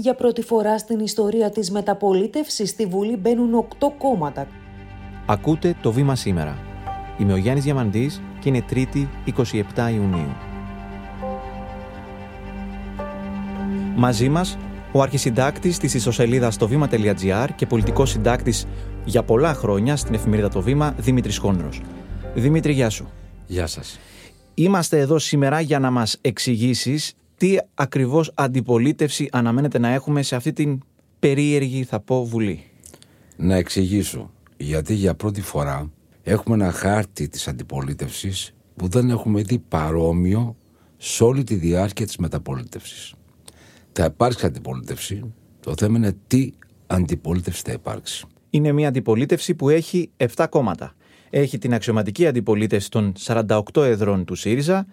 Για 0.00 0.14
πρώτη 0.14 0.42
φορά 0.42 0.78
στην 0.78 0.98
ιστορία 0.98 1.50
της 1.50 1.70
μεταπολίτευσης 1.70 2.70
στη 2.70 2.86
Βουλή 2.86 3.16
μπαίνουν 3.16 3.54
οκτώ 3.54 3.94
κόμματα. 3.98 4.46
Ακούτε 5.26 5.76
το 5.82 5.92
βήμα 5.92 6.14
σήμερα. 6.14 6.58
Είμαι 7.18 7.32
ο 7.32 7.36
Γιάννης 7.36 7.64
Διαμαντής 7.64 8.22
και 8.40 8.48
είναι 8.48 8.64
3η 8.70 9.06
27 9.24 9.62
Ιουνίου. 9.94 10.32
Μαζί 13.96 14.28
μας 14.28 14.58
ο 14.92 15.02
αρχισυντάκτης 15.02 15.78
της 15.78 15.94
ιστοσελίδας 15.94 16.56
το 16.56 16.68
βήμα.gr 16.68 17.48
και 17.56 17.66
πολιτικός 17.66 18.10
συντάκτης 18.10 18.66
για 19.04 19.22
πολλά 19.22 19.54
χρόνια 19.54 19.96
στην 19.96 20.14
εφημερίδα 20.14 20.48
Το 20.48 20.60
Βήμα, 20.60 20.94
Δημήτρης 20.98 21.38
Χόνρος. 21.38 21.82
Δημήτρη, 22.34 22.72
γεια 22.72 22.90
σου. 22.90 23.08
Γεια 23.46 23.66
σας. 23.66 23.98
Είμαστε 24.54 24.98
εδώ 24.98 25.18
σήμερα 25.18 25.60
για 25.60 25.78
να 25.78 25.90
μας 25.90 26.18
εξηγήσεις 26.20 27.14
τι 27.38 27.56
ακριβώς 27.74 28.32
αντιπολίτευση 28.34 29.28
αναμένεται 29.32 29.78
να 29.78 29.88
έχουμε 29.88 30.22
σε 30.22 30.36
αυτή 30.36 30.52
την 30.52 30.80
περίεργη, 31.18 31.84
θα 31.84 32.00
πω, 32.00 32.24
Βουλή; 32.24 32.64
Να 33.36 33.54
εξηγήσω. 33.54 34.30
Γιατί 34.56 34.94
για 34.94 35.14
πρώτη 35.14 35.40
φορά 35.40 35.90
έχουμε 36.22 36.54
ένα 36.54 36.72
χάρτη 36.72 37.28
της 37.28 37.48
αντιπολίτευσης 37.48 38.54
που 38.76 38.88
δεν 38.88 39.10
έχουμε 39.10 39.42
δει 39.42 39.58
παρόμοιο 39.58 40.56
σε 40.96 41.24
όλη 41.24 41.44
τη 41.44 41.54
διάρκεια 41.54 42.06
της 42.06 42.16
μεταπολίτευσης. 42.16 43.14
Θα 43.92 44.04
υπάρξει 44.04 44.46
αντιπολίτευση. 44.46 45.32
Το 45.60 45.74
θέμα 45.78 45.96
είναι 45.96 46.16
τι 46.26 46.52
αντιπολίτευση 46.86 47.62
θα 47.66 47.72
υπάρξει. 47.72 48.26
Είναι 48.50 48.72
μια 48.72 48.88
αντιπολίτευση 48.88 49.54
που 49.54 49.68
έχει 49.68 50.10
7 50.16 50.46
κόμματα. 50.50 50.94
Έχει 51.30 51.58
την 51.58 51.74
αξιωματική 51.74 52.26
αντιπολίτευση 52.26 52.90
των 52.90 53.12
48 53.18 53.60
εδρών 53.74 54.24
του 54.24 54.34
ΣΥΡΙΖΑ, 54.34 54.86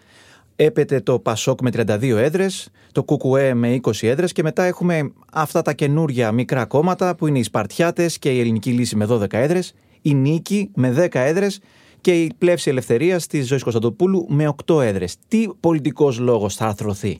έπεται 0.55 0.99
το 0.99 1.19
ΠΑΣΟΚ 1.19 1.61
με 1.61 1.69
32 1.73 2.17
έδρες, 2.17 2.69
το 2.91 3.03
ΚΚΕ 3.03 3.53
με 3.53 3.79
20 3.83 4.07
έδρες 4.07 4.31
και 4.31 4.43
μετά 4.43 4.63
έχουμε 4.63 5.11
αυτά 5.33 5.61
τα 5.61 5.73
καινούργια 5.73 6.31
μικρά 6.31 6.65
κόμματα 6.65 7.15
που 7.15 7.27
είναι 7.27 7.39
οι 7.39 7.43
Σπαρτιάτες 7.43 8.19
και 8.19 8.31
η 8.31 8.39
Ελληνική 8.39 8.71
Λύση 8.71 8.95
με 8.95 9.05
12 9.09 9.33
έδρες, 9.33 9.73
η 10.01 10.13
Νίκη 10.13 10.71
με 10.75 10.91
10 10.91 11.07
έδρες 11.11 11.59
και 12.01 12.21
η 12.21 12.33
Πλεύση 12.37 12.69
Ελευθερίας 12.69 13.27
της 13.27 13.47
Ζωής 13.47 13.63
Κωνσταντοπούλου 13.63 14.25
με 14.29 14.53
8 14.65 14.81
έδρες. 14.81 15.15
Τι 15.27 15.47
πολιτικός 15.59 16.19
λόγος 16.19 16.55
θα 16.55 16.65
αρθρωθεί; 16.65 17.17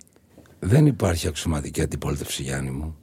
Δεν 0.60 0.86
υπάρχει 0.86 1.28
αξιωματική 1.28 1.82
αντιπολίτευση, 1.82 2.44
Γιάννη 2.44 2.70
μου. 2.72 2.96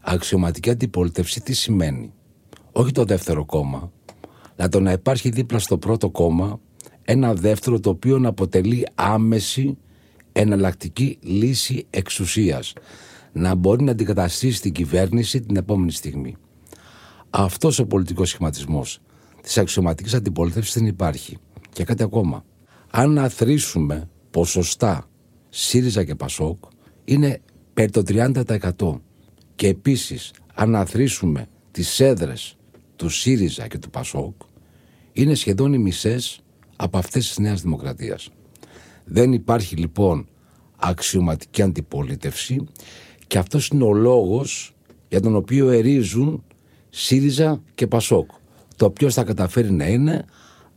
Αξιωματική 0.00 0.70
αντιπολίτευση 0.70 1.40
τι 1.40 1.52
σημαίνει; 1.52 2.12
Όχι 2.72 2.92
το 2.92 3.04
δεύτερο 3.04 3.44
κόμμα, 3.44 3.92
αλλά 4.56 4.68
το 4.68 4.80
να 4.80 4.92
υπάρχει 4.92 5.28
δίπλα 5.28 5.58
στο 5.58 5.78
πρώτο 5.78 6.10
κόμμα 6.10 6.60
ένα 7.08 7.34
δεύτερο 7.34 7.80
το 7.80 7.90
οποίο 7.90 8.18
να 8.18 8.28
αποτελεί 8.28 8.86
άμεση 8.94 9.78
εναλλακτική 10.32 11.18
λύση 11.22 11.86
εξουσίας. 11.90 12.72
Να 13.32 13.54
μπορεί 13.54 13.84
να 13.84 13.90
αντικαταστήσει 13.90 14.60
την 14.60 14.72
κυβέρνηση 14.72 15.40
την 15.40 15.56
επόμενη 15.56 15.92
στιγμή. 15.92 16.36
Αυτός 17.30 17.78
ο 17.78 17.86
πολιτικός 17.86 18.28
σχηματισμός 18.28 19.00
της 19.42 19.58
αξιωματικής 19.58 20.14
αντιπολίτευσης 20.14 20.74
δεν 20.74 20.86
υπάρχει. 20.86 21.36
Και 21.72 21.84
κάτι 21.84 22.02
ακόμα. 22.02 22.44
Αν 22.90 23.18
αθροίσουμε 23.18 24.08
ποσοστά 24.30 25.08
ΣΥΡΙΖΑ 25.48 26.04
και 26.04 26.14
ΠΑΣΟΚ 26.14 26.64
είναι 27.04 27.40
περί 27.74 27.90
το 27.90 28.02
30%. 28.02 29.00
Και 29.54 29.68
επίσης 29.68 30.32
αν 30.54 30.74
αθροίσουμε 30.74 31.46
τις 31.70 32.00
έδρες 32.00 32.56
του 32.96 33.08
ΣΥΡΙΖΑ 33.08 33.66
και 33.66 33.78
του 33.78 33.90
ΠΑΣΟΚ 33.90 34.34
είναι 35.12 35.34
σχεδόν 35.34 35.72
οι 35.72 35.78
μισές 35.78 36.40
από 36.76 36.98
αυτές 36.98 37.26
της 37.26 37.38
Νέας 37.38 37.62
Δημοκρατίας. 37.62 38.28
Δεν 39.04 39.32
υπάρχει 39.32 39.76
λοιπόν 39.76 40.28
αξιωματική 40.76 41.62
αντιπολίτευση 41.62 42.66
και 43.26 43.38
αυτός 43.38 43.68
είναι 43.68 43.84
ο 43.84 43.92
λόγος 43.92 44.74
για 45.08 45.20
τον 45.20 45.36
οποίο 45.36 45.70
ερίζουν 45.70 46.44
ΣΥΡΙΖΑ 46.90 47.62
και 47.74 47.86
ΠΑΣΟΚ. 47.86 48.30
Το 48.76 48.84
οποίο 48.84 49.10
θα 49.10 49.24
καταφέρει 49.24 49.72
να 49.72 49.86
είναι 49.86 50.24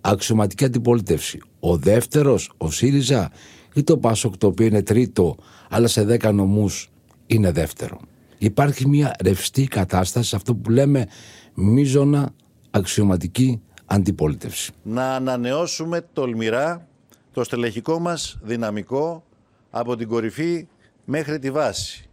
αξιωματική 0.02 0.66
αντιπολίτευση. 0.66 1.39
Ο 1.59 1.77
δεύτερος, 1.77 2.52
ο 2.58 2.71
ΣΥΡΙΖΑ 2.71 3.32
ή 3.73 3.83
το 3.83 3.98
ΠΑΣΟΚ 3.98 4.38
το 4.38 4.48
οποίο 4.48 4.65
είναι 4.65 4.83
τρίτο 4.83 5.36
αλλά 5.70 5.88
σε 5.88 6.04
δέκα 6.04 6.32
νομούς 6.32 6.89
είναι 7.26 7.52
δεύτερο. 7.52 7.99
Υπάρχει 8.38 8.88
μια 8.88 9.15
ρευστή 9.23 9.64
κατάσταση, 9.64 10.36
αυτό 10.36 10.55
που 10.55 10.70
λέμε 10.70 11.08
μίζωνα 11.54 12.33
αξιωματική 12.71 13.61
αντιπολίτευση. 13.89 14.72
Να 14.83 15.16
ανανεώσουμε 15.16 16.05
τολμηρά 16.14 16.88
το 17.33 17.44
στελεχικό 17.44 18.00
μας 18.00 18.38
δυναμικό 18.42 19.23
από 19.70 19.95
την 19.95 20.08
κορυφή 20.08 20.67
μέχρι 21.05 21.39
τη 21.39 21.52
βάση, 21.52 22.10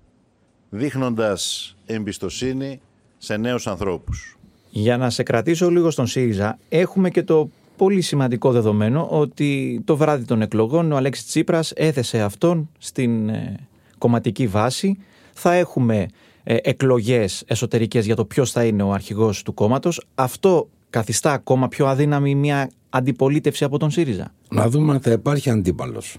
δείχνοντας 0.70 1.75
εμπιστοσύνη 1.87 2.81
σε 3.19 3.37
νέους 3.37 3.66
ανθρώπους. 3.66 4.38
Για 4.70 4.97
να 4.97 5.10
σε 5.10 5.22
κρατήσω 5.22 5.70
λίγο 5.70 5.91
στον 5.91 6.06
ΣΥΡΙΖΑ, 6.06 6.59
έχουμε 6.69 7.10
και 7.10 7.22
το 7.22 7.50
πολύ 7.76 8.00
σημαντικό 8.00 8.53
δεδομένο 8.53 9.08
ότι 9.10 9.81
το 9.84 9.97
βράδυ 9.97 10.25
των 10.25 10.43
εκλογών 10.43 10.93
ο 10.93 10.97
Αλέξης 10.97 11.26
Τσίπρας 11.26 11.72
έθεσε 11.76 12.20
αυτόν 12.20 12.70
στην 12.78 13.28
ε, 13.28 13.56
κομματική 13.98 14.47
βάση. 14.47 14.98
Θα 15.32 15.53
έχουμε 15.53 16.06
ε, 16.44 16.56
εκλογές 16.62 17.44
εσωτερικές 17.47 18.06
για 18.06 18.16
το 18.16 18.25
ποιος 18.25 18.50
θα 18.53 18.64
είναι 18.64 18.82
ο 18.82 18.93
αρχηγός 18.93 19.43
του 19.43 19.54
κόμματος. 19.54 20.06
Αυτό 20.14 20.69
καθιστά 20.91 21.32
ακόμα 21.32 21.69
πιο 21.69 21.86
αδύναμη 21.86 22.34
μια 22.34 22.70
αντιπολίτευση 22.88 23.64
από 23.64 23.78
τον 23.78 23.91
ΣΥΡΙΖΑ. 23.91 24.32
Να 24.48 24.69
δούμε 24.69 24.92
αν 24.92 25.00
θα 25.00 25.10
υπάρχει 25.10 25.50
αντίπαλος. 25.50 26.16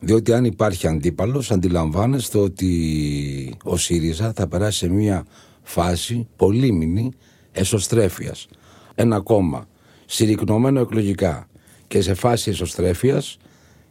Διότι 0.00 0.32
αν 0.32 0.44
υπάρχει 0.44 0.86
αντίπαλος 0.86 1.50
αντιλαμβάνεστε 1.50 2.38
ότι 2.38 3.58
ο 3.64 3.76
ΣΥΡΙΖΑ 3.76 4.32
θα 4.36 4.46
περάσει 4.48 4.78
σε 4.78 4.88
μια 4.88 5.24
φάση 5.62 6.28
πολύμηνη 6.36 7.12
εσωστρέφειας. 7.52 8.48
Ένα 8.94 9.20
κόμμα 9.20 9.66
συρρυκνωμένο 10.06 10.80
εκλογικά 10.80 11.48
και 11.86 12.00
σε 12.00 12.14
φάση 12.14 12.50
εσωστρέφειας 12.50 13.36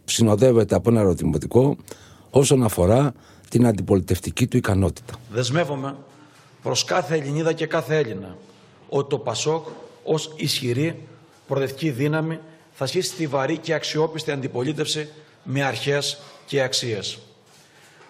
συνοδεύεται 0.06 0.76
από 0.76 0.90
ένα 0.90 1.00
ερωτηματικό 1.00 1.78
όσον 2.30 2.64
αφορά 2.64 3.14
την 3.50 3.68
αντιπολιτευτική 3.68 4.48
του 4.48 4.58
ικανότητα. 4.58 5.14
Δεσμεύομαι 5.32 5.96
προς 6.64 6.84
κάθε 6.84 7.16
Ελληνίδα 7.16 7.54
και 7.54 7.66
κάθε 7.66 7.98
Έλληνα 7.98 8.38
ότι 8.90 9.10
το 9.10 9.18
ΠΑΣΟΚ 9.18 9.68
ως 10.06 10.34
ισχυρή 10.36 11.00
προοδευτική 11.48 11.90
δύναμη 11.90 12.40
θα 12.72 12.86
σχίσει 12.86 13.16
τη 13.16 13.28
βαρύ 13.28 13.58
και 13.58 13.74
αξιόπιστη 13.74 14.32
αντιπολίτευση 14.32 15.10
με 15.44 15.64
αρχές 15.64 16.20
και 16.46 16.62
αξίες. 16.62 17.20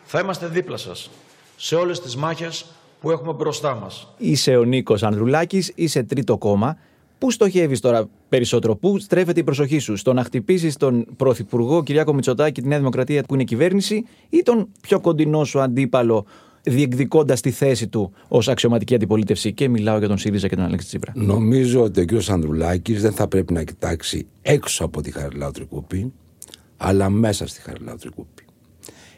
Θα 0.05 0.19
είμαστε 0.19 0.47
δίπλα 0.47 0.77
σας 0.77 1.09
σε 1.57 1.75
όλες 1.75 2.01
τις 2.01 2.15
μάχες 2.15 2.65
που 3.01 3.11
έχουμε 3.11 3.33
μπροστά 3.33 3.75
μας. 3.75 4.07
Είσαι 4.17 4.55
ο 4.55 4.63
Νίκος 4.63 5.03
Ανδρουλάκης, 5.03 5.71
είσαι 5.75 6.03
τρίτο 6.03 6.37
κόμμα. 6.37 6.77
Πού 7.17 7.31
στοχεύεις 7.31 7.79
τώρα 7.79 8.09
περισσότερο, 8.29 8.75
πού 8.75 8.99
στρέφεται 8.99 9.39
η 9.39 9.43
προσοχή 9.43 9.79
σου, 9.79 9.95
στο 9.95 10.13
να 10.13 10.23
χτυπήσεις 10.23 10.77
τον 10.77 11.05
Πρωθυπουργό 11.17 11.83
Κυριάκο 11.83 12.13
Μητσοτάκη, 12.13 12.61
τη 12.61 12.67
Νέα 12.67 12.77
Δημοκρατία 12.77 13.23
που 13.23 13.33
είναι 13.33 13.43
κυβέρνηση, 13.43 14.05
ή 14.29 14.41
τον 14.43 14.67
πιο 14.81 14.99
κοντινό 14.99 15.43
σου 15.43 15.59
αντίπαλο, 15.59 16.25
διεκδικώντας 16.65 17.41
τη 17.41 17.51
θέση 17.51 17.87
του 17.87 18.11
ως 18.27 18.47
αξιωματική 18.47 18.95
αντιπολίτευση. 18.95 19.53
Και 19.53 19.69
μιλάω 19.69 19.97
για 19.97 20.07
τον 20.07 20.17
ΣΥΡΙΖΑ 20.17 20.47
και 20.47 20.55
τον 20.55 20.65
Αλέξη 20.65 20.87
Τσίπρα. 20.87 21.13
Νομίζω 21.15 21.81
ότι 21.81 22.01
ο 22.01 22.05
κ. 22.05 22.29
Ανδρουλάκης 22.29 23.01
δεν 23.01 23.11
θα 23.11 23.27
πρέπει 23.27 23.53
να 23.53 23.63
κοιτάξει 23.63 24.27
έξω 24.41 24.85
από 24.85 25.01
τη 25.01 25.11
Χαριλάου 25.11 25.51
Τρικούπη, 25.51 26.13
αλλά 26.77 27.09
μέσα 27.09 27.47
στη 27.47 27.61
Χαριλάου 27.61 27.95
Τρικούπη. 27.95 28.43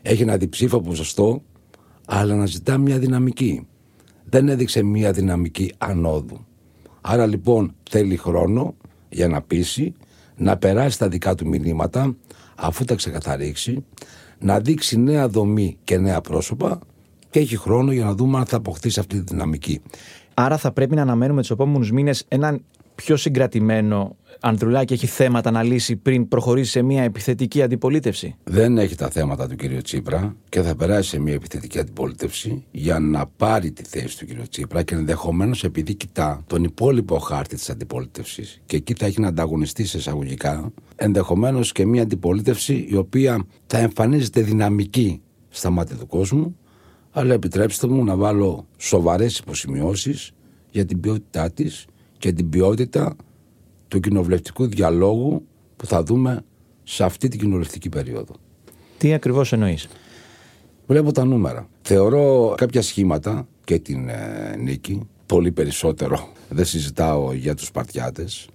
Έχει 0.02 0.22
ένα 0.22 0.38
διψήφο 0.38 0.82
ποσοστό, 0.82 1.42
αλλά 2.06 2.36
να 2.36 2.46
ζητά 2.46 2.78
μια 2.78 3.00
δυναμική. 3.00 3.68
Δεν 4.30 4.50
έδειξε 4.50 4.84
μια 4.84 5.12
δυναμική 5.12 5.74
ανόδου. 5.78 6.46
Άρα 7.02 7.26
λοιπόν 7.26 7.76
θέλει 7.90 8.18
χρόνο 8.18 8.76
για 9.10 9.28
να 9.28 9.42
πείσει, 9.42 9.94
να 10.36 10.58
περάσει 10.58 11.00
τα 11.00 11.08
δικά 11.08 11.36
του 11.36 11.48
μηνύματα, 11.48 12.16
αφού 12.56 12.84
τα 12.84 12.96
ξεκαθαρίξει, 12.96 13.86
να 14.40 14.60
δείξει 14.60 15.00
νέα 15.00 15.28
δομή 15.28 15.78
και 15.84 15.98
νέα 15.98 16.22
πρόσωπα 16.22 16.80
και 17.38 17.44
έχει 17.44 17.58
χρόνο 17.58 17.92
για 17.92 18.06
να 18.06 18.14
δούμε 18.14 18.38
αν 18.38 18.46
θα 18.46 18.58
αποκτήσει 18.58 19.00
αυτή 19.00 19.16
τη 19.16 19.24
δυναμική. 19.34 19.82
Άρα 20.34 20.58
θα 20.58 20.72
πρέπει 20.72 20.96
να 20.96 21.02
αναμένουμε 21.02 21.42
τους 21.42 21.52
επόμενους 21.52 21.92
μήνες 21.92 22.26
έναν 22.28 22.64
πιο 22.96 23.16
συγκρατημένο 23.16 24.16
Ανδρουλάκη 24.40 24.94
έχει 24.94 25.08
θέματα 25.08 25.52
να 25.52 25.64
λύσει 25.64 25.96
πριν 25.96 26.28
προχωρήσει 26.28 26.72
σε 26.72 26.82
μια 26.82 27.04
επιθετική 27.04 27.62
αντιπολίτευση. 27.62 28.36
Δεν 28.44 28.78
έχει 28.78 28.96
τα 28.96 29.10
θέματα 29.10 29.48
του 29.48 29.56
κ. 29.56 29.82
Τσίπρα 29.82 30.36
και 30.50 30.62
θα 30.62 30.76
περάσει 30.76 31.10
σε 31.10 31.20
μια 31.20 31.34
επιθετική 31.34 31.80
αντιπολίτευση 31.80 32.64
για 32.72 33.00
να 33.00 33.26
πάρει 33.28 33.72
τη 33.72 33.84
θέση 33.84 34.18
του 34.18 34.26
κ. 34.26 34.48
Τσίπρα 34.48 34.84
και 34.84 34.96
ενδεχομένως 34.96 35.64
επειδή 35.64 35.96
κοιτά 35.96 36.44
τον 36.48 36.64
υπόλοιπο 36.64 37.18
χάρτη 37.18 37.56
της 37.56 37.70
αντιπολίτευσης 37.70 38.62
και 38.66 38.76
εκεί 38.76 38.94
θα 38.94 39.06
έχει 39.06 39.22
να 39.22 39.28
ανταγωνιστεί 39.28 39.86
σε 39.86 39.98
εισαγωγικά, 39.98 40.72
ενδεχομένως 40.96 41.72
και 41.72 41.86
μια 41.86 42.02
αντιπολίτευση 42.02 42.88
η 42.90 42.96
οποία 42.96 43.46
θα 43.68 43.78
εμφανίζεται 43.78 44.42
δυναμική 44.42 45.22
στα 45.50 45.70
μάτια 45.70 45.96
του 45.96 46.08
κόσμου, 46.08 46.56
αλλά 47.18 47.34
επιτρέψτε 47.34 47.88
μου 47.88 48.04
να 48.04 48.16
βάλω 48.16 48.68
σοβαρές 48.78 49.38
υποσημειώσεις 49.38 50.32
για 50.72 50.86
την 50.86 51.00
ποιότητά 51.00 51.52
της 51.52 51.86
και 52.18 52.32
την 52.32 52.50
ποιότητα 52.50 53.16
του 53.88 54.00
κοινοβουλευτικού 54.00 54.68
διαλόγου 54.68 55.48
που 55.76 55.86
θα 55.86 56.04
δούμε 56.04 56.44
σε 56.84 57.04
αυτή 57.04 57.28
την 57.28 57.40
κοινοβουλευτική 57.40 57.90
περίοδο. 57.90 58.34
Τι 58.98 59.14
ακριβώς 59.14 59.54
εννοείς; 59.54 59.88
Βλέπω 60.88 61.12
τα 61.12 61.26
νούμερα. 61.26 61.68
Θεωρώ 61.82 62.54
κάποια 62.58 62.82
σχήματα 62.82 63.48
και 63.64 63.80
την 63.80 64.10
ε, 64.10 64.56
νίκη, 64.60 65.08
πολύ 65.26 65.52
περισσότερο. 65.52 66.28
Δεν 66.50 66.66
συζητάω 66.66 67.34
για 67.34 67.56
τους 67.56 67.68
Σπαρτιάτες, 67.68 68.48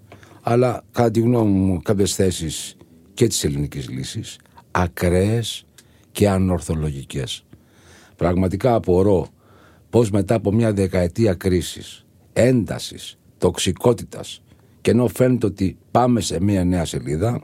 αλλά 0.43 0.85
κατά 0.93 1.11
τη 1.11 1.21
γνώμη 1.21 1.59
μου 1.59 1.83
κάποιες 1.83 2.15
θέσεις 2.15 2.77
και 3.15 3.27
της 3.27 3.45
ελληνικής 3.45 3.89
λύσης, 3.89 4.39
ακραίες 4.71 5.67
και 6.13 6.29
ανορθολογικές. 6.29 7.45
Πραγματικά 8.17 8.75
απορώ 8.75 9.27
πως 9.91 10.11
μετά 10.11 10.35
από 10.35 10.53
μια 10.53 10.73
δεκαετία 10.73 11.35
κρίσης, 11.35 12.07
έντασης, 12.33 13.19
τοξικότητας 13.39 14.43
και 14.81 14.91
ενώ 14.91 15.09
φαίνεται 15.09 15.47
ότι 15.47 15.77
πάμε 15.91 16.21
σε 16.21 16.43
μια 16.43 16.65
νέα 16.65 16.85
σελίδα, 16.85 17.43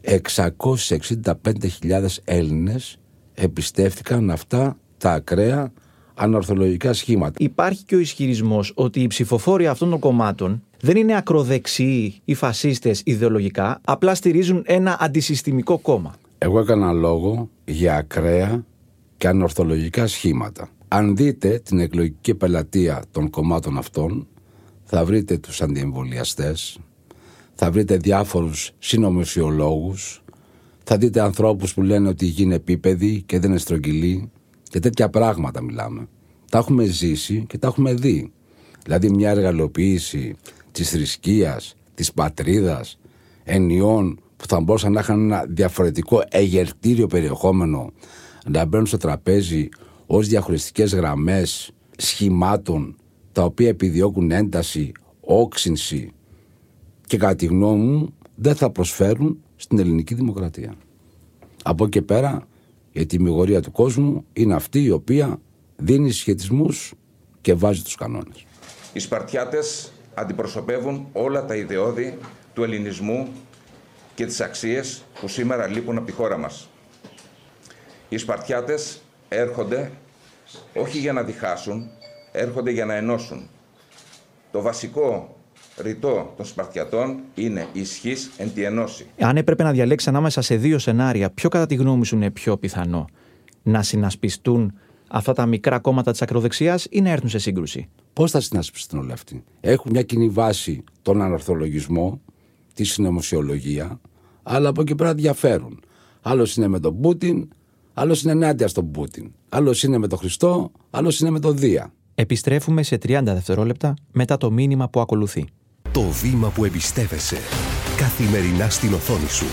665.000 0.00 2.18
Έλληνες 2.24 2.98
εμπιστεύτηκαν 3.34 4.30
αυτά 4.30 4.76
τα 4.98 5.12
ακραία 5.12 5.72
ανορθολογικά 6.14 6.92
σχήματα. 6.92 7.34
Υπάρχει 7.38 7.84
και 7.84 7.94
ο 7.94 7.98
ισχυρισμός 7.98 8.72
ότι 8.74 9.00
οι 9.00 9.06
ψηφοφόροι 9.06 9.66
αυτών 9.66 9.90
των 9.90 9.98
κομμάτων 9.98 10.62
δεν 10.80 10.96
είναι 10.96 11.16
ακροδεξιοί 11.16 12.20
ή 12.24 12.34
φασίστες 12.34 13.02
ιδεολογικά, 13.04 13.80
απλά 13.84 14.14
στηρίζουν 14.14 14.62
ένα 14.66 14.96
αντισυστημικό 15.00 15.78
κόμμα. 15.78 16.14
Εγώ 16.38 16.60
έκανα 16.60 16.92
λόγο 16.92 17.48
για 17.64 17.96
ακραία 17.96 18.64
και 19.22 19.28
ανορθολογικά 19.28 20.06
σχήματα. 20.06 20.68
Αν 20.88 21.16
δείτε 21.16 21.60
την 21.64 21.78
εκλογική 21.78 22.34
πελατεία 22.34 23.02
των 23.10 23.30
κομμάτων 23.30 23.78
αυτών, 23.78 24.26
θα 24.84 25.04
βρείτε 25.04 25.38
τους 25.38 25.62
αντιεμβολιαστές, 25.62 26.78
θα 27.54 27.70
βρείτε 27.70 27.96
διάφορους 27.96 28.72
συνομισιολόγους, 28.78 30.22
θα 30.84 30.96
δείτε 30.96 31.20
ανθρώπους 31.20 31.74
που 31.74 31.82
λένε 31.82 32.08
ότι 32.08 32.24
η 32.24 32.28
γη 32.28 32.42
είναι 32.42 32.54
επίπεδη 32.54 33.22
και 33.26 33.38
δεν 33.38 33.50
είναι 33.50 33.58
στρογγυλή 33.58 34.30
και 34.62 34.80
τέτοια 34.80 35.08
πράγματα 35.08 35.62
μιλάμε. 35.62 36.08
Τα 36.50 36.58
έχουμε 36.58 36.84
ζήσει 36.84 37.44
και 37.48 37.58
τα 37.58 37.66
έχουμε 37.66 37.94
δει. 37.94 38.32
Δηλαδή 38.84 39.10
μια 39.10 39.30
εργαλειοποίηση 39.30 40.36
της 40.72 40.90
θρησκείας, 40.90 41.76
της 41.94 42.12
πατρίδας, 42.12 42.98
ενιών 43.44 44.20
που 44.36 44.46
θα 44.48 44.60
μπορούσαν 44.60 44.92
να 44.92 45.00
είχαν 45.00 45.20
ένα 45.20 45.44
διαφορετικό 45.48 46.22
εγερτήριο 46.28 47.06
περιεχόμενο 47.06 47.92
να 48.46 48.64
μπαίνουν 48.64 48.86
στο 48.86 48.96
τραπέζι 48.96 49.68
ως 50.06 50.28
διαχωριστικές 50.28 50.94
γραμμές 50.94 51.70
σχημάτων 51.96 52.96
τα 53.32 53.44
οποία 53.44 53.68
επιδιώκουν 53.68 54.30
ένταση, 54.30 54.92
όξυνση 55.20 56.12
και 57.06 57.16
κατά 57.16 57.34
τη 57.34 57.46
γνώμη 57.46 57.84
μου 57.86 58.14
δεν 58.34 58.54
θα 58.54 58.70
προσφέρουν 58.70 59.42
στην 59.56 59.78
ελληνική 59.78 60.14
δημοκρατία. 60.14 60.74
Από 61.62 61.84
εκεί 61.84 62.02
πέρα 62.02 62.46
η 62.92 63.06
τιμιγορία 63.06 63.60
του 63.60 63.70
κόσμου 63.72 64.24
είναι 64.32 64.54
αυτή 64.54 64.82
η 64.82 64.90
οποία 64.90 65.40
δίνει 65.76 66.10
σχετισμούς 66.10 66.94
και 67.40 67.54
βάζει 67.54 67.82
τους 67.82 67.94
κανόνες. 67.94 68.46
Οι 68.92 68.98
Σπαρτιάτες 68.98 69.92
αντιπροσωπεύουν 70.14 71.06
όλα 71.12 71.44
τα 71.44 71.56
ιδεώδη 71.56 72.18
του 72.54 72.62
ελληνισμού 72.62 73.28
και 74.14 74.26
τις 74.26 74.40
αξίες 74.40 75.02
που 75.20 75.28
σήμερα 75.28 75.66
λείπουν 75.66 75.96
από 75.96 76.06
τη 76.06 76.12
χώρα 76.12 76.38
μας. 76.38 76.68
Οι 78.12 78.18
Σπαρτιάτες 78.18 79.00
έρχονται 79.28 79.90
όχι 80.74 80.98
για 80.98 81.12
να 81.12 81.22
διχάσουν, 81.22 81.88
έρχονται 82.32 82.70
για 82.70 82.84
να 82.84 82.94
ενώσουν. 82.94 83.48
Το 84.50 84.60
βασικό 84.60 85.36
ρητό 85.82 86.32
των 86.36 86.46
Σπαρτιατών 86.46 87.20
είναι 87.34 87.66
ισχύς 87.72 88.30
εν 88.36 88.52
τη 88.54 88.62
ενώση. 88.62 89.06
Αν 89.20 89.36
έπρεπε 89.36 89.62
να 89.62 89.72
διαλέξει 89.72 90.08
ανάμεσα 90.08 90.42
σε 90.42 90.56
δύο 90.56 90.78
σενάρια, 90.78 91.30
ποιο 91.30 91.48
κατά 91.48 91.66
τη 91.66 91.74
γνώμη 91.74 92.06
σου 92.06 92.14
είναι 92.14 92.30
πιο 92.30 92.56
πιθανό; 92.56 93.04
Να 93.62 93.82
συνασπιστούν 93.82 94.72
αυτά 95.08 95.32
τα 95.32 95.46
μικρά 95.46 95.78
κόμματα 95.78 96.10
της 96.10 96.22
ακροδεξιάς 96.22 96.86
ή 96.90 97.00
να 97.00 97.10
έρθουν 97.10 97.28
σε 97.28 97.38
σύγκρουση; 97.38 97.88
Πώς 98.12 98.30
θα 98.30 98.40
συνασπιστούν 98.40 99.00
όλοι 99.00 99.12
αυτοί; 99.12 99.44
Έχουν 99.60 99.90
μια 99.90 100.02
κοινή 100.02 100.28
βάση 100.28 100.84
τον 101.02 101.22
ανορθολογισμό, 101.22 102.20
τη 102.74 102.84
συνωμοσιολογία, 102.84 104.00
αλλά 104.42 104.68
από 104.68 104.80
εκεί 104.80 104.94
πέρα 104.94 105.14
διαφέρουν. 105.14 105.82
Άλλος 106.22 106.56
είναι 106.56 106.68
με 106.68 106.80
τον 106.80 107.00
Πούτιν, 107.00 107.48
άλλος 107.94 108.22
είναι 108.22 108.32
ενάντια 108.32 108.68
στον 108.68 108.90
Πούτιν. 108.90 109.32
Άλλος 109.48 109.82
είναι 109.82 109.98
με 109.98 110.06
τον 110.06 110.18
Χριστό, 110.18 110.70
άλλος 110.90 111.20
είναι 111.20 111.30
με 111.30 111.40
τον 111.40 111.58
Δία. 111.58 111.92
Επιστρέφουμε 112.14 112.82
σε 112.82 112.98
30 113.06 113.20
δευτερόλεπτα 113.24 113.94
μετά 114.12 114.36
το 114.36 114.50
μήνυμα 114.50 114.88
που 114.88 115.00
ακολουθεί. 115.00 115.46
Το 115.92 116.02
βήμα 116.02 116.48
που 116.48 116.64
εμπιστεύεσαι. 116.64 117.36
Καθημερινά 117.96 118.68
στην 118.68 118.92
οθόνη 118.92 119.28
σου. 119.28 119.46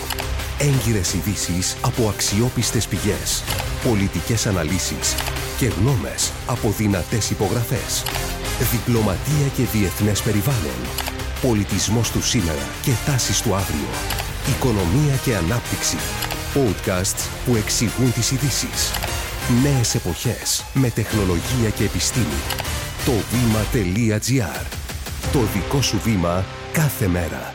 Έγκυρες 0.59 1.13
ειδήσεις 1.13 1.77
από 1.86 2.07
αξιόπιστες 2.09 2.88
πηγές. 2.88 3.44
Πολιτικές 3.89 4.47
αναλύσεις 4.47 5.15
και 5.57 5.65
γνώμες 5.65 6.31
από 6.47 6.69
δυνατές 6.69 7.30
υπογραφές. 7.30 8.03
Διπλωματία 8.71 9.47
και 9.56 9.63
διεθνές 9.63 10.21
περιβάλλον. 10.21 10.80
Πολιτισμός 11.41 12.12
του 12.12 12.21
σήμερα 12.24 12.65
και 12.83 12.91
τάσεις 13.06 13.41
του 13.41 13.53
αύριο. 13.56 13.89
Οικονομία 14.56 15.15
και 15.24 15.36
ανάπτυξη. 15.36 15.97
Podcasts 16.56 17.30
που 17.46 17.56
εξηγούν 17.56 18.13
τις 18.13 18.31
ειδήσεις. 18.31 18.92
Νέες 19.63 19.96
εποχές 19.96 20.66
με 20.74 20.90
τεχνολογία 20.90 21.69
και 21.78 21.84
επιστήμη. 21.84 22.40
Το 23.06 23.12
βήμα.gr. 23.12 24.66
Το 25.34 25.40
δικό 25.40 25.81
σου 25.81 26.00
βήμα 26.04 26.46
κάθε 26.72 27.07
μέρα. 27.07 27.54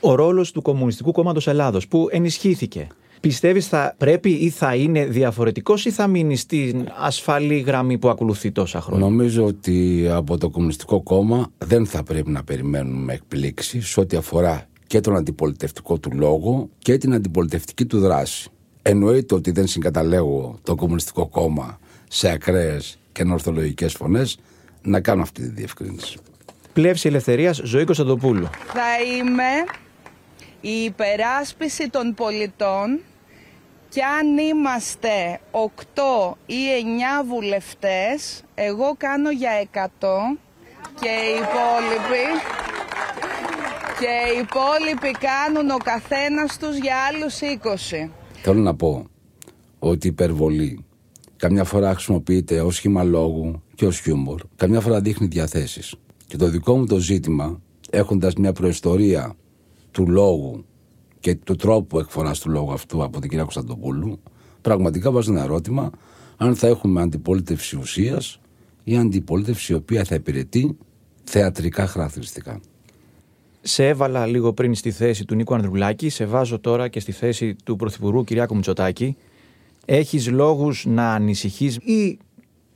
Ο 0.00 0.14
ρόλος 0.14 0.50
του 0.52 0.62
Κομμουνιστικού 0.62 1.12
Κόμματος 1.12 1.46
Ελλάδος 1.46 1.88
που 1.88 2.08
ενισχύθηκε. 2.10 2.86
Πιστεύεις 3.20 3.66
θα 3.66 3.94
πρέπει 3.98 4.30
ή 4.30 4.50
θα 4.50 4.74
είναι 4.74 5.06
διαφορετικός 5.06 5.84
ή 5.84 5.90
θα 5.90 6.06
μείνει 6.06 6.36
στην 6.36 6.88
ασφαλή 6.98 7.58
γραμμή 7.58 7.98
που 7.98 8.08
ακολουθεί 8.08 8.52
τόσα 8.52 8.80
χρόνια; 8.80 9.06
Νομίζω 9.06 9.44
ότι 9.44 10.08
από 10.10 10.38
το 10.38 10.50
Κομμουνιστικό 10.50 11.02
Κόμμα 11.02 11.50
δεν 11.58 11.86
θα 11.86 12.02
πρέπει 12.02 12.30
να 12.30 12.44
περιμένουμε 12.44 13.12
εκπλήξεις 13.12 13.96
ό,τι 13.96 14.16
αφορά 14.16 14.68
και 14.94 15.00
τον 15.00 15.16
αντιπολιτευτικό 15.16 15.98
του 15.98 16.10
λόγο 16.12 16.68
και 16.78 16.98
την 16.98 17.14
αντιπολιτευτική 17.14 17.86
του 17.86 18.00
δράση. 18.00 18.50
Εννοείται 18.82 19.34
ότι 19.34 19.50
δεν 19.50 19.66
συγκαταλέγω 19.66 20.58
το 20.62 20.74
Κομμουνιστικό 20.74 21.26
Κόμμα 21.28 21.78
σε 22.08 22.30
ακραίες 22.30 22.98
και 23.12 23.24
νορθολογικέ 23.24 23.88
φωνές 23.88 24.38
να 24.82 25.00
κάνω 25.00 25.22
αυτή 25.22 25.42
τη 25.42 25.48
διευκρίνηση. 25.48 26.18
Πλεύση 26.72 27.08
Ελευθερίας 27.08 27.60
Ζωή 27.64 27.84
Κωνσταντοπούλου. 27.84 28.48
Θα 28.66 29.02
είμαι 29.16 29.64
η 30.60 30.84
υπεράσπιση 30.84 31.88
των 31.90 32.14
πολιτών 32.14 33.00
και 33.88 34.02
αν 34.02 34.38
είμαστε 34.38 35.40
8 35.50 36.36
ή 36.46 36.54
9 37.22 37.26
βουλευτές, 37.28 38.42
εγώ 38.54 38.94
κάνω 38.96 39.30
για 39.30 39.68
100 39.72 39.88
και 41.00 41.08
οι 41.08 41.34
υπόλοιποι 41.34 42.24
και 44.00 44.14
οι 44.34 44.38
υπόλοιποι 44.38 45.10
κάνουν 45.18 45.70
ο 45.70 45.76
καθένας 45.76 46.58
τους 46.58 46.76
για 46.76 46.94
άλλους 47.08 47.38
20. 48.06 48.10
Θέλω 48.42 48.60
να 48.60 48.74
πω 48.74 49.06
ότι 49.78 50.06
η 50.06 50.10
υπερβολή 50.10 50.84
καμιά 51.36 51.64
φορά 51.64 51.94
χρησιμοποιείται 51.94 52.60
ως 52.60 52.74
σχήμα 52.74 53.02
λόγου 53.02 53.62
και 53.74 53.86
ως 53.86 54.00
χιούμορ. 54.00 54.42
Καμιά 54.56 54.80
φορά 54.80 55.00
δείχνει 55.00 55.26
διαθέσεις. 55.26 55.94
Και 56.26 56.36
το 56.36 56.48
δικό 56.48 56.76
μου 56.76 56.86
το 56.86 56.98
ζήτημα, 56.98 57.60
έχοντας 57.90 58.34
μια 58.34 58.52
προϊστορία 58.52 59.34
του 59.90 60.08
λόγου 60.08 60.64
και 61.20 61.34
του 61.34 61.56
τρόπου 61.56 61.98
εκφοράς 61.98 62.38
του 62.38 62.50
λόγου 62.50 62.72
αυτού 62.72 63.02
από 63.02 63.20
την 63.20 63.28
κυρία 63.28 63.44
Κωνσταντοπούλου, 63.44 64.22
πραγματικά 64.60 65.10
βάζει 65.10 65.30
ένα 65.30 65.42
ερώτημα 65.42 65.90
αν 66.36 66.56
θα 66.56 66.66
έχουμε 66.66 67.02
αντιπολίτευση 67.02 67.76
ουσίας 67.76 68.40
ή 68.84 68.96
αντιπολίτευση 68.96 69.72
η 69.72 69.76
οποία 69.76 70.04
θα 70.04 70.14
υπηρετεί 70.14 70.76
θεατρικά 71.24 71.86
χαρακτηριστικά. 71.86 72.60
Σε 73.66 73.88
έβαλα 73.88 74.26
λίγο 74.26 74.52
πριν 74.52 74.74
στη 74.74 74.90
θέση 74.90 75.24
του 75.24 75.34
Νίκου 75.34 75.54
Ανδρουλάκη, 75.54 76.08
σε 76.08 76.24
βάζω 76.24 76.58
τώρα 76.58 76.88
και 76.88 77.00
στη 77.00 77.12
θέση 77.12 77.56
του 77.64 77.76
Πρωθυπουργού 77.76 78.24
Κυριάκου 78.24 78.54
Μητσοτάκη. 78.54 79.16
Έχεις 79.84 80.30
λόγους 80.30 80.84
να 80.86 81.12
ανησυχείς 81.12 81.76
ή 81.76 82.18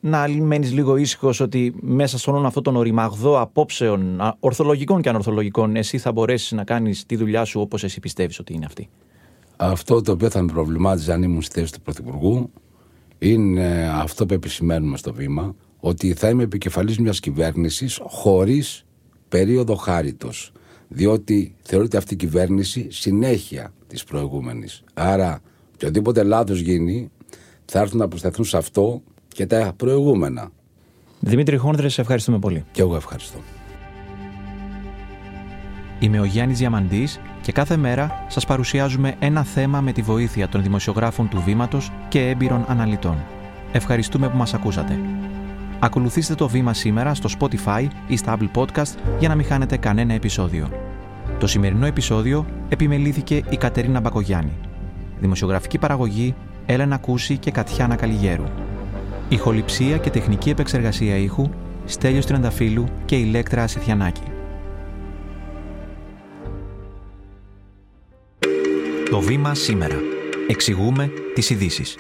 να 0.01 0.29
μένεις 0.29 0.73
λίγο 0.73 0.97
ήσυχος 0.97 1.41
ότι 1.41 1.75
μέσα 1.81 2.19
στον 2.19 2.35
όλο 2.35 2.47
αυτόν 2.47 2.63
τον 2.63 2.77
οριμαγδό 2.77 3.41
απόψεων, 3.41 4.21
ορθολογικών 4.41 5.01
και 5.01 5.09
ανορθολογικών, 5.09 5.77
εσύ 5.77 5.99
θα 5.99 6.13
μπορέσεις 6.13 6.53
να 6.53 6.65
κάνεις 6.65 7.07
τη 7.07 7.17
δουλειά 7.17 7.45
σου 7.45 7.61
όπως 7.61 7.85
εσύ 7.85 8.01
πιστεύεις 8.01 8.39
ότι 8.39 8.55
είναι 8.55 8.65
αυτή; 8.65 8.89
Αυτό 9.57 10.01
το 10.01 10.13
οποίο 10.13 10.31
θα 10.31 10.43
με 10.43 10.53
προβλημάτιζε 10.53 11.13
αν 11.13 11.23
ήμουν 11.23 11.43
στη 11.43 11.61
θέση 11.61 11.73
του 11.73 11.81
Πρωθυπουργού 11.81 12.51
είναι 13.19 13.91
αυτό 13.95 14.27
που 14.27 14.35
επισημαίνουμε 14.35 14.97
στο 14.97 15.13
βήμα, 15.13 15.55
ότι 15.81 16.15
θα 16.15 16.29
είμαι 16.29 16.43
επικεφαλής 16.43 16.99
μιας 16.99 17.21
κυβέρνησης 17.21 18.01
χωρίς 18.03 18.85
περίοδο 19.29 19.75
χάριτος 19.75 20.53
διότι 20.89 21.55
θεωρείται 21.63 21.97
αυτή 21.97 22.15
η 22.15 22.17
κυβέρνηση 22.17 22.87
συνέχεια 22.91 23.73
της 23.87 24.05
προηγούμενης. 24.05 24.83
Άρα, 24.95 25.41
οποιοδήποτε 25.75 26.23
λάθος 26.23 26.61
γίνει, 26.61 27.11
θα 27.65 27.81
έρθουν 27.81 27.99
να 27.99 28.09
προσταθούν 28.09 28.45
σε 28.45 28.57
αυτό 28.57 29.03
και 29.29 29.47
τα 29.47 29.73
προηγούμενα. 29.77 30.51
Δημήτρη 31.21 31.57
Χόνδρε, 31.57 31.89
σε 31.89 32.01
ευχαριστούμε 32.01 32.39
πολύ. 32.39 32.65
Και 32.73 32.81
εγώ 32.81 32.97
ευχαριστώ. 32.97 33.39
Είμαι 36.01 36.21
ο 36.21 36.25
Γιάννης 36.25 36.59
Διαμαντής 36.59 37.21
και 37.43 37.53
κάθε 37.53 37.77
μέρα 37.77 38.27
σας 38.29 38.47
παρουσιάζουμε 38.47 39.15
ένα 39.19 39.45
θέμα 39.45 39.81
με 39.81 39.93
τη 39.93 40.03
βοήθεια 40.03 40.49
των 40.49 40.63
δημοσιογράφων 40.63 41.29
του 41.29 41.43
Βήματος 41.45 41.93
και 42.09 42.29
έμπειρων 42.29 42.65
αναλυτών. 42.69 43.25
Ευχαριστούμε 43.73 44.29
που 44.29 44.37
μας 44.37 44.55
ακούσατε. 44.55 44.99
Ακολουθήστε 45.81 46.35
το 46.35 46.49
Βήμα 46.49 46.75
σήμερα 46.75 47.15
στο 47.15 47.29
Spotify 47.39 47.87
ή 48.07 48.17
στα 48.17 48.37
Apple 48.39 48.61
Podcast 48.61 48.95
για 49.19 49.29
να 49.29 49.35
μην 49.35 49.45
χάνετε 49.47 49.77
κανένα 49.77 50.13
επεισόδιο. 50.13 50.69
Το 51.39 51.47
σημερινό 51.47 51.87
επεισόδιο 51.87 52.47
επιμελήθηκε 52.69 53.43
η 53.51 53.57
Κατερίνα 53.57 54.01
Μπακογιάννη. 54.01 54.53
Δημοσιογραφική 55.21 55.79
παραγωγή 55.79 56.35
Έλενα 56.67 56.97
Κούση 56.97 57.39
και 57.39 57.51
Κατιάνα 57.51 57.97
Καλιγέρου. 57.97 58.45
Ηχοληψία 59.29 59.97
και 59.97 60.11
τεχνική 60.11 60.51
επεξεργασία 60.51 61.17
ήχου 61.17 61.49
Στέλιος 61.85 62.27
Τρενταφύλου 62.27 62.85
και 63.05 63.17
Ηλέκτρα 63.17 63.63
Ασιθιανάκη. 63.63 64.23
Το 69.11 69.21
βήμα 69.21 69.55
σήμερα. 69.55 69.97
Εξηγούμε 70.49 71.11
τις 71.35 71.51
ειδήσεις. 71.51 71.97